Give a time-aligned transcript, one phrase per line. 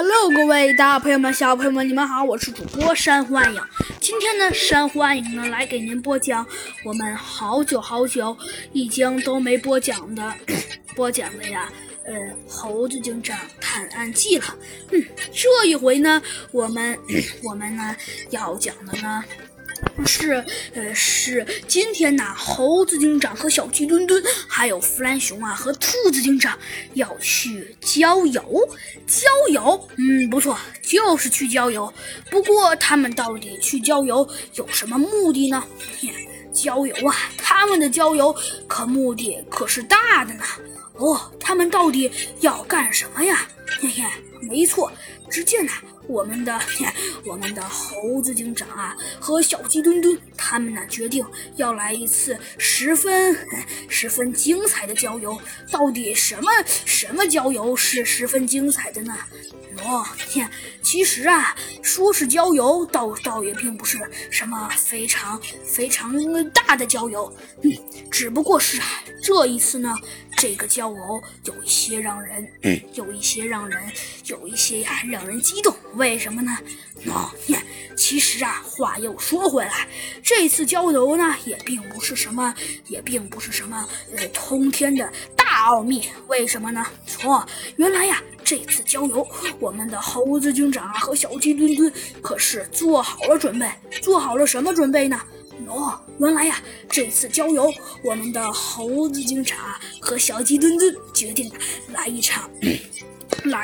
[0.00, 3.60] Hello，各位大朋友们、小朋友们，你们好，我是主播山瑚暗影。
[3.98, 6.46] 今天呢，山瑚暗影呢来给您播讲
[6.84, 8.38] 我们好久好久
[8.72, 10.32] 已经都没播讲的
[10.94, 11.68] 播讲的呀，
[12.04, 12.14] 呃，
[12.46, 14.54] 《猴子警长探案记》了。
[14.92, 16.22] 嗯，这一回呢，
[16.52, 16.96] 我们
[17.42, 17.96] 我们呢
[18.30, 19.24] 要讲的呢。
[20.06, 26.58] 是，呃，是今天呢，猴子警长和小鸡墩墩，还有弗兰熊啊和兔子警长
[26.94, 28.68] 要去郊游。
[29.06, 31.92] 郊游，嗯，不错，就是去郊游。
[32.30, 35.64] 不过他们到底去郊游有什么目的呢？
[36.52, 38.34] 郊游啊，他们的郊游
[38.66, 40.42] 可目的可是大的呢。
[40.94, 43.46] 哦，他们到底要干什么呀？
[43.80, 44.02] 嘿嘿，
[44.48, 44.90] 没错，
[45.30, 45.72] 只见呢。
[46.08, 46.58] 我们的
[47.26, 51.22] 我们的猴子警长啊，和小鸡墩墩他们呢，决定
[51.56, 53.36] 要来一次十分
[53.90, 55.38] 十分精彩的郊游。
[55.70, 56.50] 到底什么
[56.86, 59.14] 什么郊游是十分精彩的呢？
[59.84, 60.50] 哦，天，
[60.82, 63.98] 其实啊，说是郊游，倒倒也并不是
[64.30, 66.16] 什么非常非常
[66.50, 67.30] 大的郊游。
[67.62, 67.70] 嗯，
[68.10, 69.94] 只不过是啊，这一次呢。
[70.40, 72.48] 这个郊游有一些让人，
[72.94, 73.76] 有一些让人，
[74.26, 75.74] 有有一些呀，让人激动。
[75.94, 76.56] 为什么呢？
[77.06, 77.30] 哦，
[77.96, 79.88] 其实啊，话又说回来，
[80.22, 82.54] 这次郊游呢，也并不是什么，
[82.86, 86.08] 也并不是什么呃通天的大奥秘。
[86.28, 86.84] 为什么呢？
[87.06, 87.44] 错，
[87.76, 89.26] 原来呀，这次郊游，
[89.58, 93.68] 我们的猴子警长和小鸡墩墩可是做好了准备，
[94.02, 95.20] 做好了什么准备呢？
[95.66, 97.72] 哦，原来呀，这次郊游，
[98.02, 99.58] 我们的猴子警长
[100.00, 101.50] 和小鸡墩墩决定
[101.92, 102.48] 来一场，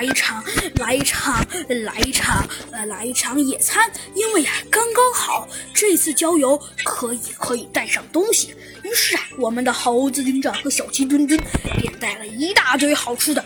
[0.05, 3.91] 来一场，来一场，来一场，呃，来一场野餐。
[4.15, 8.55] 因为呀，刚刚好这次郊游可以可以带上东西。
[8.83, 11.41] 于是啊，我们的猴子警长和小鸡墩墩
[11.81, 13.43] 便带了一大堆好吃的，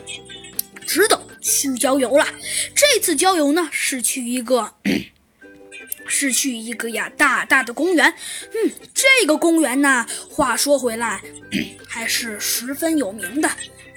[0.85, 2.27] 知道去郊游了。
[2.75, 4.75] 这次郊游呢，是去一个。
[6.11, 8.13] 是去一个呀大大的公园，
[8.53, 11.21] 嗯，这个公园呢，话说回来，
[11.87, 13.51] 还是十分有名的，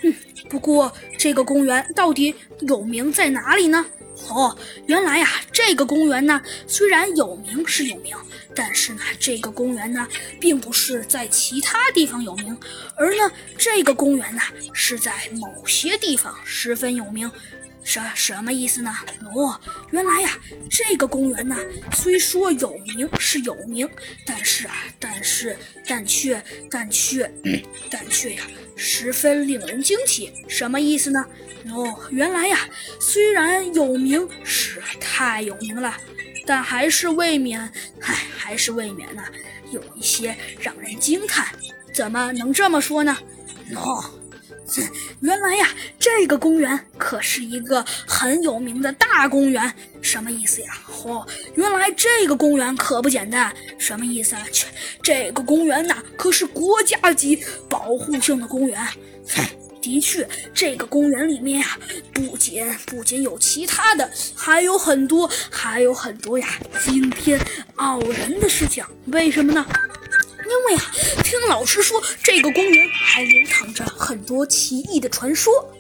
[0.04, 0.14] 嗯，
[0.50, 3.86] 不过这个公园到底有名在哪里呢？
[4.30, 8.16] 哦，原来呀，这个公园呢，虽然有名是有名，
[8.54, 10.08] 但是呢，这个公园呢，
[10.40, 12.56] 并不是在其他地方有名，
[12.96, 14.42] 而呢，这个公园呢，
[14.74, 17.32] 是在某些地方十分有名。
[17.84, 18.94] 什什么意思呢？
[19.34, 19.60] 哦，
[19.92, 20.38] 原来呀，
[20.70, 21.58] 这个公园呢，
[21.94, 23.90] 虽说有名是有名，
[24.26, 27.30] 但是啊，但是但却但却
[27.90, 28.44] 但却呀，
[28.76, 30.32] 十分令人惊奇。
[30.48, 31.26] 什么意思呢？
[31.74, 32.68] 哦，原来呀，
[33.00, 35.96] 虽然有名是太有名了，
[36.46, 37.60] 但还是未免，
[38.02, 39.24] 唉，还是未免呢，
[39.72, 41.48] 有一些让人惊叹。
[41.94, 43.18] 怎么能这么说呢？
[43.76, 44.21] 哦。
[45.22, 45.68] 原来呀，
[46.00, 50.78] 这个公园可是一个很有名的大公园，什么意思呀？
[50.90, 54.46] 嚯，原来这个公园可不简单，什么意思啊？
[54.52, 54.68] 切，
[55.02, 58.80] 这个公园呐，可是国家级保护性的公园。
[59.82, 61.78] 的确，这个公园里面呀，
[62.14, 66.48] 不仅不仅有其他的，还有很多，还有很多呀，
[66.86, 67.40] 惊天
[67.78, 68.86] 傲人的事情。
[69.08, 69.66] 为什么呢？
[70.52, 70.92] 因为啊，
[71.24, 75.74] 听老师说，这个公园还流淌着很多奇异的传说。